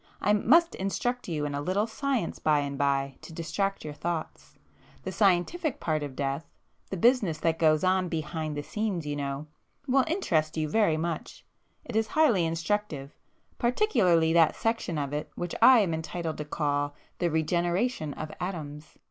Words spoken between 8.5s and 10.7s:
the scenes you know—will interest you